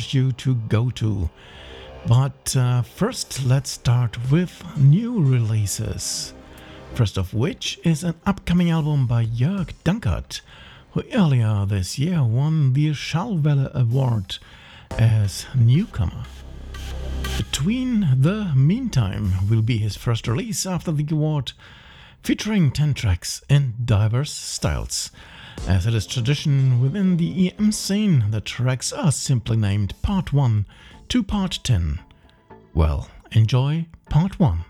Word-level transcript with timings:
you 0.00 0.32
to 0.32 0.54
go 0.54 0.90
to. 0.90 1.30
But 2.06 2.56
uh, 2.56 2.82
first, 2.82 3.44
let's 3.44 3.70
start 3.70 4.30
with 4.30 4.62
new 4.76 5.22
releases. 5.22 6.34
First 6.94 7.16
of 7.16 7.32
which 7.32 7.78
is 7.84 8.02
an 8.02 8.14
upcoming 8.26 8.70
album 8.70 9.06
by 9.06 9.24
Jörg 9.24 9.72
Dankert, 9.84 10.40
who 10.92 11.02
earlier 11.12 11.64
this 11.66 11.98
year 11.98 12.22
won 12.22 12.72
the 12.72 12.90
Schallwelle 12.90 13.72
Award 13.74 14.38
as 14.98 15.46
newcomer. 15.54 16.24
Between 17.36 18.08
the 18.16 18.52
Meantime 18.54 19.48
will 19.48 19.62
be 19.62 19.78
his 19.78 19.96
first 19.96 20.26
release 20.26 20.66
after 20.66 20.92
the 20.92 21.06
award, 21.10 21.52
featuring 22.22 22.70
10 22.72 22.94
tracks 22.94 23.42
in 23.48 23.74
diverse 23.84 24.32
styles. 24.32 25.10
As 25.66 25.86
it 25.86 25.94
is 25.94 26.06
tradition 26.06 26.80
within 26.80 27.16
the 27.16 27.52
EM 27.52 27.72
scene, 27.72 28.30
the 28.30 28.40
tracks 28.40 28.92
are 28.92 29.12
simply 29.12 29.56
named 29.56 29.94
Part 30.02 30.32
1 30.32 30.66
to 31.08 31.22
Part 31.22 31.60
10. 31.62 32.00
Well, 32.74 33.08
enjoy 33.30 33.86
Part 34.08 34.38
1. 34.38 34.64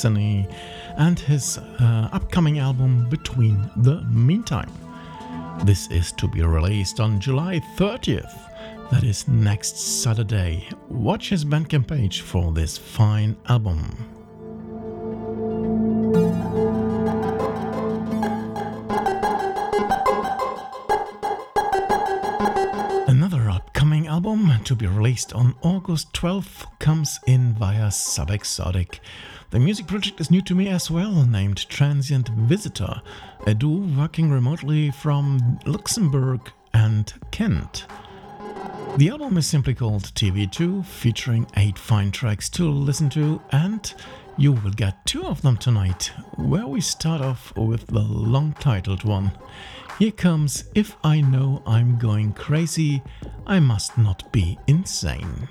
Saxony 0.00 0.48
and 0.96 1.20
his 1.20 1.58
uh, 1.58 2.08
upcoming 2.10 2.58
album 2.58 3.06
Between 3.10 3.70
the 3.76 4.00
Meantime. 4.04 4.72
This 5.64 5.90
is 5.90 6.10
to 6.12 6.26
be 6.26 6.42
released 6.42 7.00
on 7.00 7.20
July 7.20 7.60
30th, 7.76 8.34
that 8.90 9.04
is 9.04 9.28
next 9.28 9.76
Saturday. 9.76 10.66
Watch 10.88 11.28
his 11.28 11.44
Bandcamp 11.44 11.86
page 11.86 12.22
for 12.22 12.50
this 12.50 12.78
fine 12.78 13.36
album. 13.50 13.94
Another 23.06 23.50
upcoming 23.50 24.06
album 24.06 24.50
to 24.64 24.74
be 24.74 24.86
released 24.86 25.34
on 25.34 25.56
August 25.60 26.14
12th 26.14 26.64
comes 26.78 27.20
in 27.26 27.52
via 27.52 27.88
Subexotic. 27.88 29.00
The 29.50 29.58
music 29.58 29.88
project 29.88 30.20
is 30.20 30.30
new 30.30 30.42
to 30.42 30.54
me 30.54 30.68
as 30.68 30.92
well, 30.92 31.26
named 31.26 31.68
Transient 31.68 32.28
Visitor, 32.28 33.02
a 33.48 33.52
duo 33.52 33.84
working 33.98 34.30
remotely 34.30 34.92
from 34.92 35.58
Luxembourg 35.66 36.52
and 36.72 37.12
Kent. 37.32 37.86
The 38.96 39.08
album 39.08 39.36
is 39.38 39.48
simply 39.48 39.74
called 39.74 40.04
TV2, 40.04 40.86
featuring 40.86 41.48
8 41.56 41.76
fine 41.76 42.12
tracks 42.12 42.48
to 42.50 42.70
listen 42.70 43.10
to, 43.10 43.42
and 43.50 43.92
you 44.36 44.52
will 44.52 44.70
get 44.70 45.04
two 45.04 45.24
of 45.24 45.42
them 45.42 45.56
tonight, 45.56 46.12
where 46.36 46.68
we 46.68 46.80
start 46.80 47.20
off 47.20 47.52
with 47.56 47.88
the 47.88 47.98
long 47.98 48.52
titled 48.60 49.02
one. 49.02 49.32
Here 49.98 50.12
comes 50.12 50.62
If 50.76 50.96
I 51.02 51.22
Know 51.22 51.60
I'm 51.66 51.98
Going 51.98 52.34
Crazy, 52.34 53.02
I 53.48 53.58
Must 53.58 53.98
Not 53.98 54.30
Be 54.30 54.60
Insane. 54.68 55.48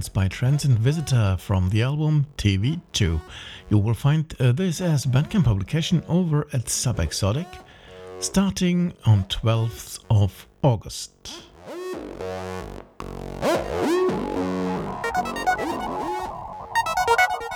Movements 0.00 0.14
by 0.14 0.28
Transient 0.28 0.78
Visitor 0.78 1.36
from 1.38 1.68
the 1.68 1.82
album 1.82 2.24
TV2. 2.38 3.20
You 3.68 3.76
will 3.76 3.92
find 3.92 4.34
uh, 4.40 4.52
this 4.52 4.80
as 4.80 5.04
Bandcamp 5.04 5.44
publication 5.44 6.02
over 6.08 6.46
at 6.54 6.64
Subexotic 6.64 7.46
starting 8.18 8.94
on 9.04 9.24
12th 9.24 9.98
of 10.08 10.46
August. 10.62 11.42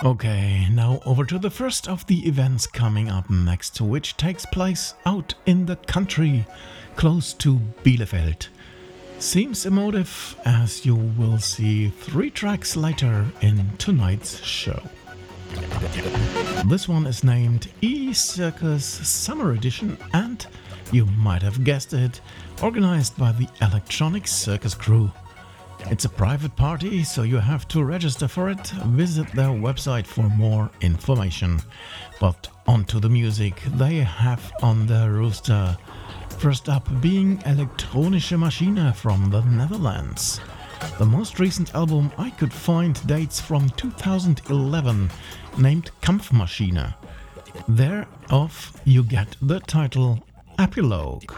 Okay, 0.04 0.68
now 0.70 1.00
over 1.06 1.24
to 1.24 1.38
the 1.38 1.50
first 1.50 1.88
of 1.88 2.06
the 2.08 2.28
events 2.28 2.66
coming 2.66 3.08
up 3.08 3.30
next, 3.30 3.80
which 3.80 4.18
takes 4.18 4.44
place 4.44 4.92
out 5.06 5.32
in 5.46 5.64
the 5.64 5.76
country, 5.76 6.44
close 6.94 7.32
to 7.32 7.58
Bielefeld. 7.84 8.48
Seems 9.24 9.64
emotive, 9.64 10.36
as 10.44 10.84
you 10.84 10.94
will 10.94 11.38
see 11.38 11.88
three 11.88 12.28
tracks 12.28 12.76
later 12.76 13.24
in 13.40 13.70
tonight's 13.78 14.44
show. 14.44 14.80
This 16.66 16.86
one 16.86 17.06
is 17.06 17.24
named 17.24 17.68
E 17.80 18.12
Circus 18.12 18.84
Summer 18.84 19.52
Edition, 19.52 19.96
and 20.12 20.46
you 20.92 21.06
might 21.06 21.40
have 21.40 21.64
guessed 21.64 21.94
it, 21.94 22.20
organized 22.62 23.16
by 23.16 23.32
the 23.32 23.48
Electronic 23.62 24.28
Circus 24.28 24.74
crew. 24.74 25.10
It's 25.86 26.04
a 26.04 26.10
private 26.10 26.54
party, 26.54 27.02
so 27.02 27.22
you 27.22 27.38
have 27.38 27.66
to 27.68 27.82
register 27.82 28.28
for 28.28 28.50
it. 28.50 28.68
Visit 28.88 29.26
their 29.32 29.48
website 29.48 30.06
for 30.06 30.28
more 30.28 30.70
information. 30.82 31.60
But 32.20 32.48
onto 32.66 33.00
the 33.00 33.08
music 33.08 33.62
they 33.76 33.96
have 33.96 34.52
on 34.62 34.86
their 34.86 35.12
roster. 35.12 35.78
First 36.38 36.68
up 36.68 36.88
being 37.00 37.38
Elektronische 37.38 38.36
Maschine 38.38 38.94
from 38.94 39.30
the 39.30 39.40
Netherlands. 39.42 40.40
The 40.98 41.06
most 41.06 41.40
recent 41.40 41.74
album 41.74 42.12
I 42.18 42.30
could 42.30 42.52
find 42.52 42.94
dates 43.06 43.40
from 43.40 43.70
2011, 43.70 45.10
named 45.58 45.90
Kampfmaschine. 46.02 46.94
Thereof 47.68 48.80
you 48.84 49.02
get 49.02 49.36
the 49.40 49.60
title 49.60 50.24
Epilogue. 50.58 51.32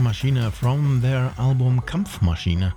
Maschine 0.00 0.50
from 0.52 1.00
their 1.00 1.32
album 1.38 1.80
Kampfmaschine. 1.82 2.72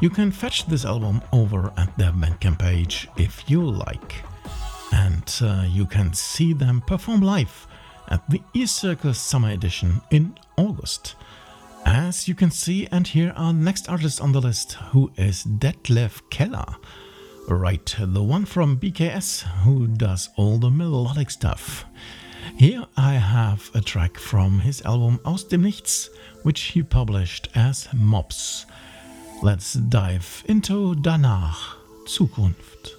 You 0.00 0.10
can 0.10 0.30
fetch 0.30 0.66
this 0.66 0.84
album 0.84 1.22
over 1.32 1.72
at 1.76 1.96
their 1.96 2.12
Bandcamp 2.12 2.58
page 2.58 3.08
if 3.16 3.48
you 3.48 3.62
like. 3.62 4.14
And 4.92 5.32
uh, 5.42 5.64
you 5.68 5.86
can 5.86 6.12
see 6.12 6.52
them 6.52 6.80
perform 6.80 7.20
live 7.20 7.66
at 8.08 8.28
the 8.30 8.42
E 8.54 8.66
Circus 8.66 9.18
Summer 9.18 9.50
Edition 9.50 10.00
in 10.10 10.36
August. 10.56 11.14
As 11.84 12.28
you 12.28 12.34
can 12.34 12.50
see 12.50 12.86
and 12.92 13.06
hear 13.06 13.32
our 13.36 13.52
next 13.52 13.88
artist 13.88 14.20
on 14.20 14.32
the 14.32 14.40
list, 14.40 14.74
who 14.92 15.10
is 15.16 15.44
Detlef 15.44 16.20
Keller. 16.30 16.76
Right, 17.48 17.96
the 17.98 18.22
one 18.22 18.44
from 18.44 18.78
BKS 18.78 19.42
who 19.64 19.86
does 19.86 20.28
all 20.36 20.58
the 20.58 20.70
melodic 20.70 21.30
stuff. 21.30 21.86
Here 22.58 22.84
I 22.96 23.12
have 23.12 23.70
a 23.72 23.80
track 23.80 24.18
from 24.18 24.58
his 24.58 24.82
album 24.82 25.20
Aus 25.24 25.44
dem 25.44 25.62
Nichts, 25.62 26.08
which 26.42 26.60
he 26.74 26.82
published 26.82 27.48
as 27.54 27.88
Mops. 27.92 28.66
Let's 29.44 29.74
dive 29.74 30.42
into 30.48 30.96
Danach 30.96 31.76
Zukunft. 32.06 32.97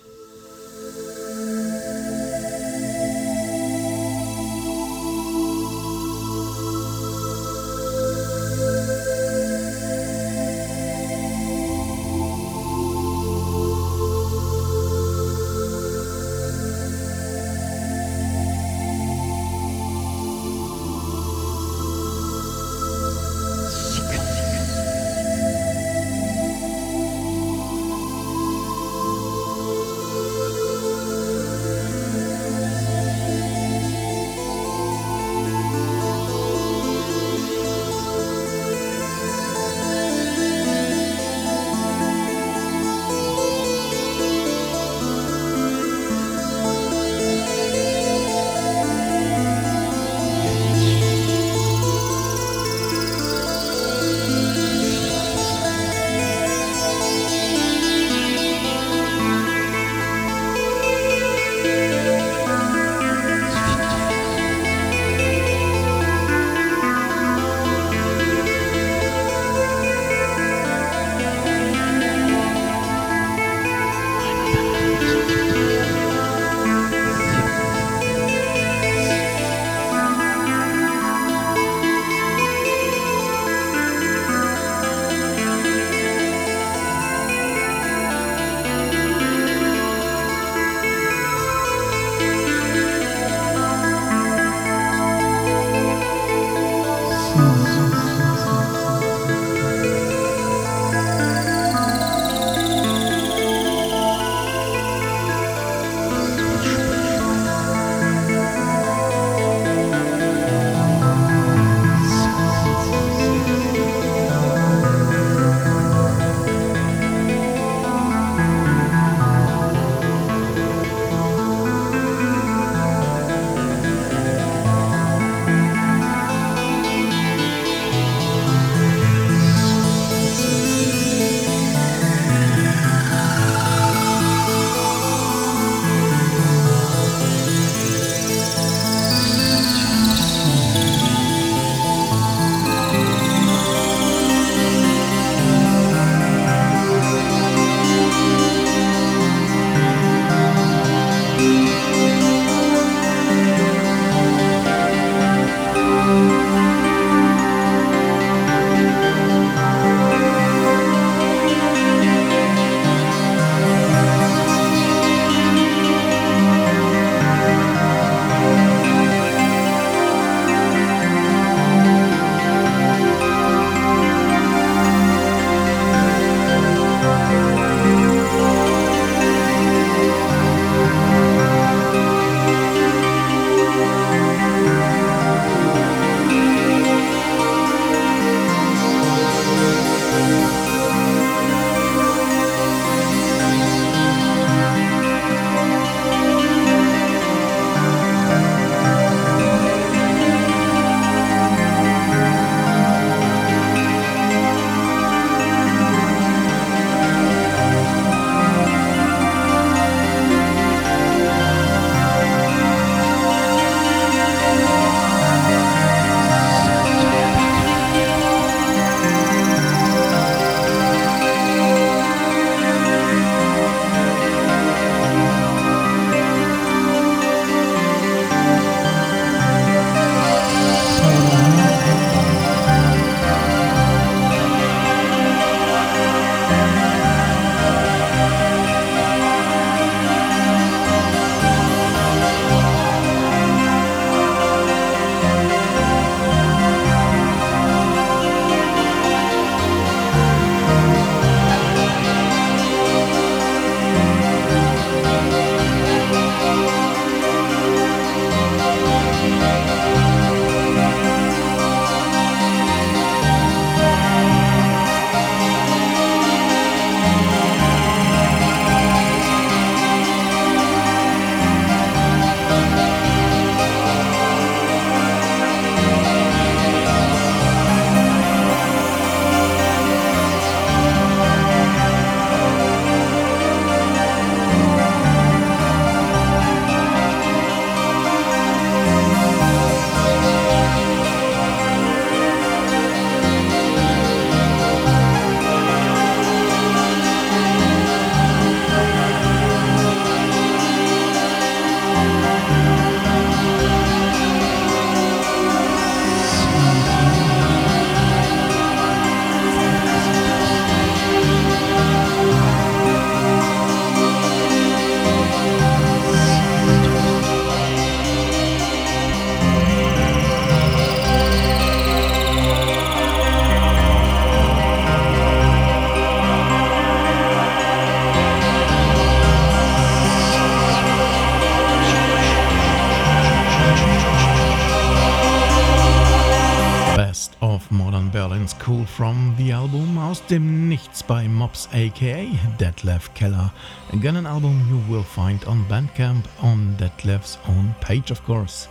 M.O.B.S. 341.49 341.67
aka 341.73 342.27
Detlef 342.57 343.13
Keller. 343.15 343.51
Again, 343.91 344.17
an 344.17 344.27
album 344.27 344.65
you 344.69 344.77
will 344.91 345.03
find 345.03 345.43
on 345.45 345.65
Bandcamp 345.65 346.25
on 346.43 346.75
Detlef's 346.77 347.37
own 347.47 347.73
page, 347.81 348.11
of 348.11 348.23
course. 348.23 348.67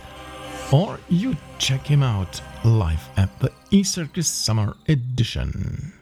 Or 0.71 0.99
you 1.09 1.35
check 1.57 1.85
him 1.85 2.03
out 2.03 2.41
live 2.63 3.09
at 3.17 3.37
the 3.39 3.51
E 3.71 3.83
Circus 3.83 4.27
Summer 4.27 4.75
Edition. 4.87 5.93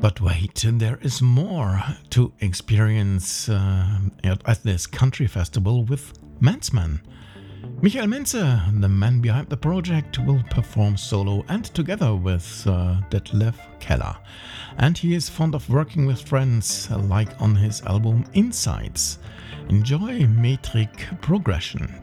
But 0.00 0.20
wait, 0.20 0.64
there 0.66 0.98
is 1.02 1.20
more 1.20 1.82
to 2.10 2.32
experience 2.40 3.48
uh, 3.48 3.98
at 4.24 4.62
this 4.62 4.86
country 4.86 5.26
festival 5.26 5.84
with 5.84 6.18
Menzman. 6.40 7.00
Michael 7.80 8.06
Menze, 8.06 8.80
the 8.80 8.88
man 8.88 9.20
behind 9.20 9.48
the 9.48 9.56
project, 9.56 10.18
will 10.20 10.42
perform 10.50 10.96
solo 10.96 11.44
and 11.48 11.64
together 11.64 12.14
with 12.14 12.64
uh, 12.66 13.00
Detlef 13.10 13.54
Keller. 13.80 14.16
And 14.78 14.96
he 14.96 15.14
is 15.14 15.28
fond 15.28 15.54
of 15.54 15.68
working 15.68 16.06
with 16.06 16.20
friends, 16.20 16.90
like 16.90 17.40
on 17.40 17.56
his 17.56 17.82
album 17.82 18.24
Insights. 18.34 19.18
Enjoy 19.68 20.26
metric 20.26 21.06
progression. 21.20 21.98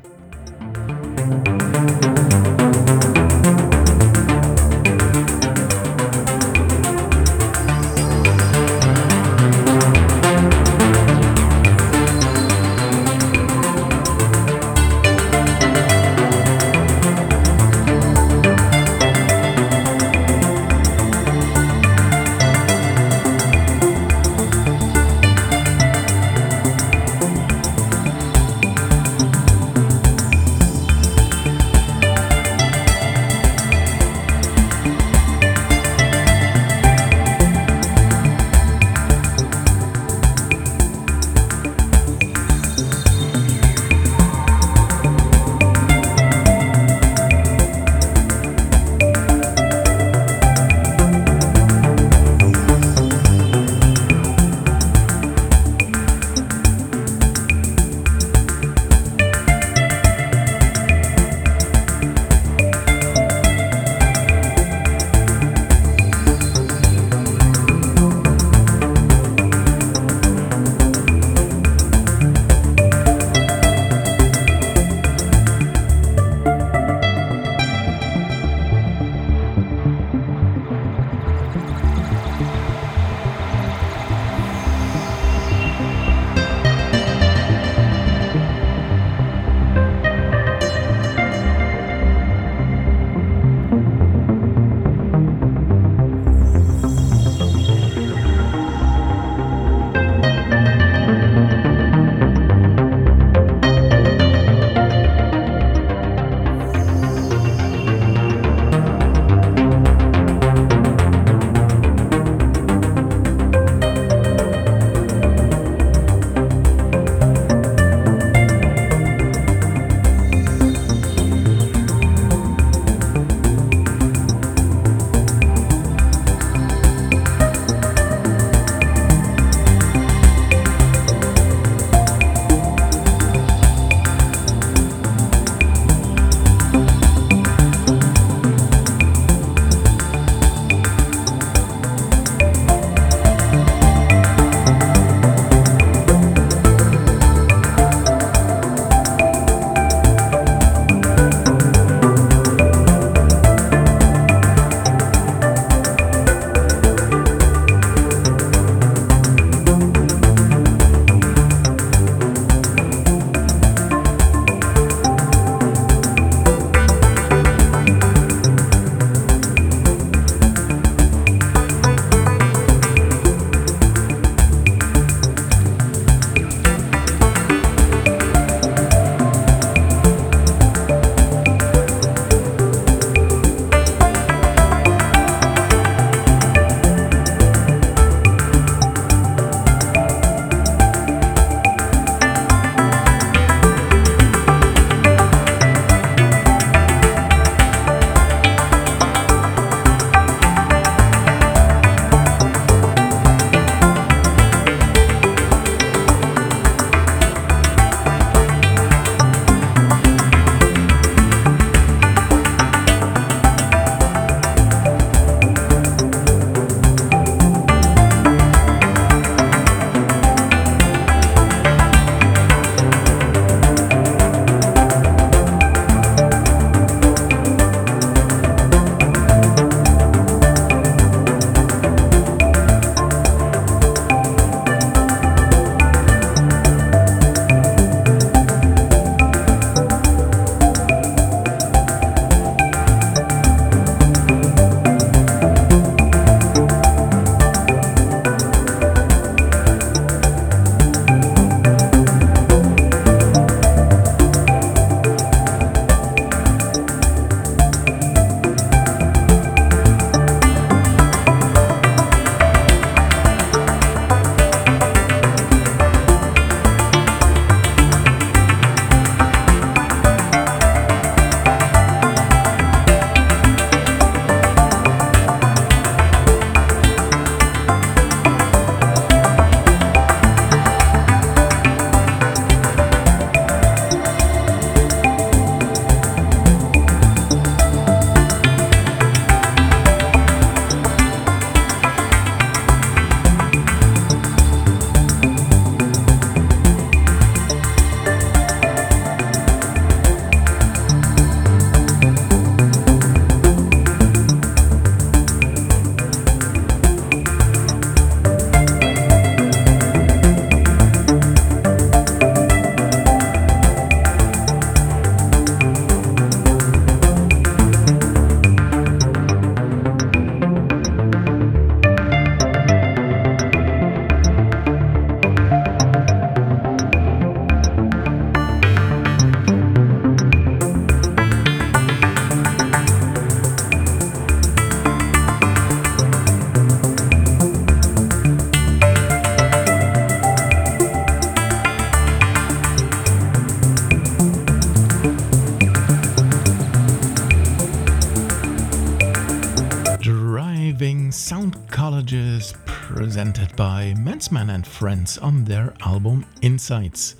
By 353.59 353.93
Menzman 353.97 354.55
and 354.55 354.65
Friends 354.65 355.17
on 355.17 355.43
their 355.43 355.73
album 355.81 356.25
Insights. 356.41 357.17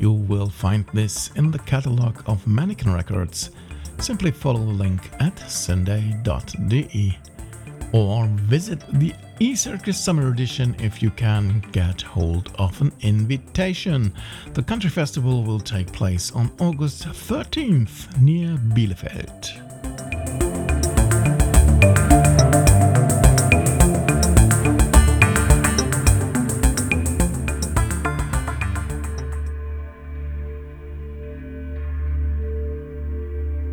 You 0.00 0.12
will 0.12 0.48
find 0.48 0.86
this 0.94 1.30
in 1.36 1.50
the 1.50 1.58
catalog 1.58 2.22
of 2.24 2.42
Manikin 2.46 2.94
Records. 2.94 3.50
Simply 3.98 4.30
follow 4.30 4.64
the 4.64 4.72
link 4.72 5.10
at 5.20 5.36
syndae.de 5.36 7.18
or 7.92 8.26
visit 8.28 8.80
the 8.98 9.12
eCircus 9.40 9.96
Summer 9.96 10.28
Edition 10.30 10.74
if 10.78 11.02
you 11.02 11.10
can 11.10 11.62
get 11.70 12.00
hold 12.00 12.50
of 12.58 12.80
an 12.80 12.90
invitation. 13.02 14.14
The 14.54 14.62
country 14.62 14.88
festival 14.88 15.44
will 15.44 15.60
take 15.60 15.92
place 15.92 16.32
on 16.32 16.50
August 16.60 17.02
13th 17.08 18.18
near 18.22 18.56
Bielefeld. 18.56 19.33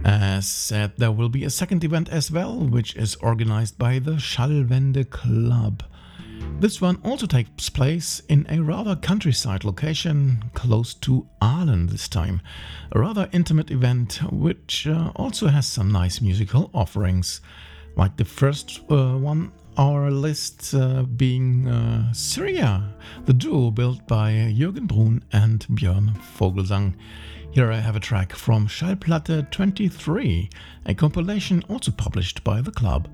As 0.04 0.48
said, 0.48 0.94
there 0.98 1.12
will 1.12 1.30
be 1.30 1.44
a 1.44 1.50
second 1.50 1.84
event 1.84 2.10
as 2.10 2.32
well, 2.32 2.60
which 2.60 2.96
is 2.96 3.16
organized 3.18 3.78
by 3.78 4.00
the 4.00 4.14
Schallwende 4.14 5.10
Club. 5.10 5.84
This 6.60 6.82
one 6.82 6.98
also 7.04 7.28
takes 7.28 7.70
place 7.70 8.22
in 8.28 8.46
a 8.50 8.62
rather 8.62 8.96
countryside 8.96 9.64
location 9.64 10.44
close 10.54 10.94
to 10.96 11.28
Aalen 11.42 11.90
this 11.90 12.08
time. 12.08 12.42
A 12.92 13.00
rather 13.00 13.30
intimate 13.32 13.70
event 13.70 14.20
which 14.32 14.88
uh, 14.88 15.12
also 15.16 15.48
has 15.48 15.68
some 15.68 15.92
nice 15.92 16.20
musical 16.20 16.72
offerings. 16.74 17.42
Like 17.96 18.18
the 18.18 18.26
first 18.26 18.82
uh, 18.90 19.18
one 19.18 19.52
our 19.78 20.12
list 20.12 20.74
uh, 20.74 21.04
being 21.04 21.68
uh, 21.68 22.12
Suriya, 22.14 22.92
the 23.26 23.34
duo 23.34 23.72
built 23.72 24.08
by 24.08 24.32
Jürgen 24.32 24.88
Brun 24.88 25.24
and 25.32 25.66
Björn 25.68 26.18
Vogelsang. 26.38 26.94
Here 27.52 27.72
I 27.72 27.80
have 27.80 27.96
a 27.96 28.00
track 28.00 28.34
from 28.34 28.68
Schallplatte 28.68 29.50
23, 29.52 30.50
a 30.86 30.94
compilation 30.94 31.64
also 31.70 31.92
published 31.92 32.44
by 32.44 32.62
the 32.62 32.72
club. 32.72 33.08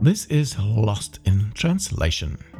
This 0.00 0.26
is 0.26 0.58
Lost 0.58 1.20
in 1.24 1.52
Translation. 1.54 2.53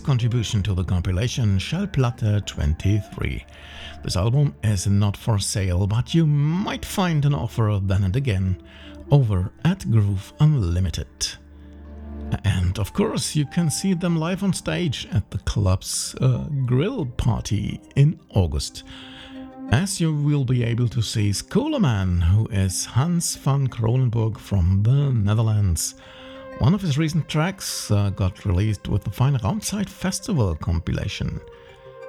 Contribution 0.00 0.62
to 0.62 0.74
the 0.74 0.84
compilation 0.84 1.58
Schallplatte 1.58 2.46
23. 2.46 3.44
This 4.02 4.16
album 4.16 4.54
is 4.62 4.86
not 4.86 5.16
for 5.16 5.38
sale, 5.38 5.86
but 5.86 6.14
you 6.14 6.26
might 6.26 6.84
find 6.84 7.24
an 7.24 7.34
offer 7.34 7.80
then 7.82 8.04
and 8.04 8.16
again 8.16 8.62
over 9.10 9.52
at 9.64 9.90
Groove 9.90 10.32
Unlimited. 10.40 11.06
And 12.44 12.78
of 12.78 12.92
course, 12.92 13.36
you 13.36 13.44
can 13.46 13.70
see 13.70 13.94
them 13.94 14.16
live 14.16 14.42
on 14.42 14.52
stage 14.52 15.06
at 15.12 15.30
the 15.30 15.38
club's 15.38 16.14
uh, 16.20 16.44
grill 16.66 17.06
party 17.06 17.80
in 17.96 18.18
August. 18.30 18.84
As 19.70 20.00
you 20.00 20.14
will 20.14 20.44
be 20.44 20.64
able 20.64 20.88
to 20.88 21.02
see 21.02 21.30
Skoulaman, 21.30 22.22
who 22.22 22.46
is 22.48 22.84
Hans 22.84 23.36
van 23.36 23.68
Kronenburg 23.68 24.38
from 24.38 24.82
the 24.82 25.12
Netherlands. 25.12 25.94
One 26.62 26.74
of 26.74 26.80
his 26.80 26.96
recent 26.96 27.28
tracks 27.28 27.90
uh, 27.90 28.10
got 28.10 28.44
released 28.44 28.86
with 28.86 29.02
the 29.02 29.10
Fine 29.10 29.36
Roundside 29.38 29.88
Festival 29.88 30.54
compilation. 30.54 31.40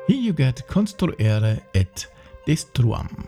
Here 0.06 0.16
you 0.16 0.32
get 0.32 0.68
Construere 0.68 1.60
et 1.74 2.06
Destruam. 2.45 3.26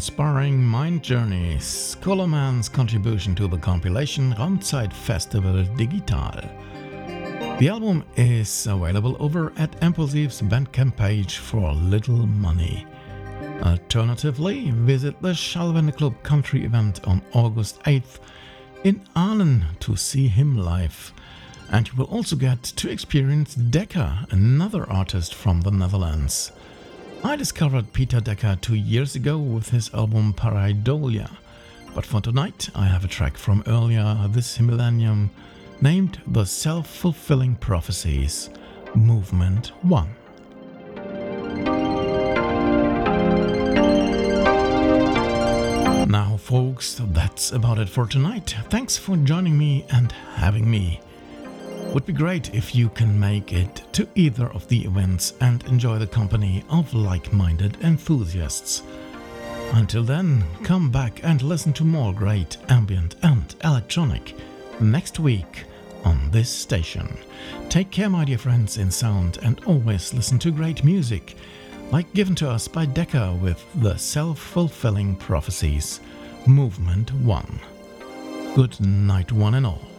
Inspiring 0.00 0.64
mind 0.64 1.02
journeys, 1.02 1.94
Skoulaman's 1.94 2.70
contribution 2.70 3.34
to 3.34 3.46
the 3.46 3.58
compilation 3.58 4.32
Raumzeit 4.32 4.94
Festival 4.94 5.62
Digital. 5.76 6.40
The 7.58 7.68
album 7.68 8.06
is 8.16 8.66
available 8.66 9.14
over 9.20 9.52
at 9.58 9.82
Impulsive's 9.82 10.40
Bandcamp 10.40 10.96
page 10.96 11.36
for 11.36 11.74
little 11.74 12.26
money. 12.26 12.86
Alternatively, 13.62 14.70
visit 14.70 15.20
the 15.20 15.34
Schallwende 15.34 15.94
Club 15.94 16.14
country 16.22 16.64
event 16.64 17.06
on 17.06 17.20
August 17.34 17.78
8th 17.82 18.20
in 18.84 19.00
Aalen 19.14 19.78
to 19.80 19.96
see 19.96 20.28
him 20.28 20.56
live. 20.56 21.12
And 21.70 21.86
you 21.86 21.94
will 21.98 22.06
also 22.06 22.36
get 22.36 22.62
to 22.62 22.90
experience 22.90 23.54
Däcker, 23.54 24.32
another 24.32 24.90
artist 24.90 25.34
from 25.34 25.60
the 25.60 25.70
Netherlands. 25.70 26.52
I 27.22 27.36
discovered 27.36 27.92
Peter 27.92 28.18
Decker 28.18 28.56
two 28.60 28.74
years 28.74 29.14
ago 29.14 29.36
with 29.38 29.68
his 29.68 29.92
album 29.92 30.32
Pareidolia, 30.32 31.30
but 31.94 32.06
for 32.06 32.20
tonight 32.20 32.70
I 32.74 32.86
have 32.86 33.04
a 33.04 33.08
track 33.08 33.36
from 33.36 33.62
earlier 33.66 34.26
this 34.30 34.58
millennium 34.58 35.30
named 35.82 36.20
The 36.26 36.46
Self 36.46 36.88
Fulfilling 36.88 37.56
Prophecies, 37.56 38.48
Movement 38.94 39.68
1. 39.82 40.08
Now, 46.08 46.38
folks, 46.38 47.00
that's 47.12 47.52
about 47.52 47.78
it 47.78 47.88
for 47.88 48.06
tonight. 48.06 48.56
Thanks 48.70 48.96
for 48.96 49.16
joining 49.18 49.58
me 49.58 49.84
and 49.90 50.10
having 50.10 50.68
me. 50.70 51.00
Would 51.92 52.06
be 52.06 52.12
great 52.12 52.54
if 52.54 52.72
you 52.72 52.88
can 52.90 53.18
make 53.18 53.52
it 53.52 53.82
to 53.92 54.06
either 54.14 54.46
of 54.50 54.68
the 54.68 54.84
events 54.84 55.34
and 55.40 55.64
enjoy 55.64 55.98
the 55.98 56.06
company 56.06 56.64
of 56.70 56.94
like 56.94 57.32
minded 57.32 57.76
enthusiasts. 57.82 58.84
Until 59.72 60.04
then, 60.04 60.44
come 60.62 60.92
back 60.92 61.24
and 61.24 61.42
listen 61.42 61.72
to 61.74 61.84
more 61.84 62.12
great 62.12 62.56
ambient 62.68 63.16
and 63.24 63.54
electronic 63.64 64.36
next 64.78 65.18
week 65.18 65.64
on 66.04 66.30
this 66.30 66.48
station. 66.48 67.18
Take 67.68 67.90
care, 67.90 68.08
my 68.08 68.24
dear 68.24 68.38
friends 68.38 68.78
in 68.78 68.92
sound, 68.92 69.38
and 69.42 69.60
always 69.64 70.14
listen 70.14 70.38
to 70.40 70.52
great 70.52 70.84
music 70.84 71.34
like 71.90 72.12
given 72.14 72.36
to 72.36 72.48
us 72.48 72.68
by 72.68 72.86
Däcker 72.86 73.36
with 73.40 73.64
the 73.82 73.96
Self 73.96 74.38
Fulfilling 74.38 75.16
Prophecies, 75.16 76.00
Movement 76.46 77.12
1. 77.12 77.60
Good 78.54 78.80
night, 78.80 79.32
one 79.32 79.54
and 79.54 79.66
all. 79.66 79.89